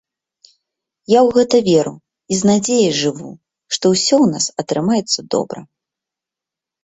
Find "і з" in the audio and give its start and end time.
2.35-2.47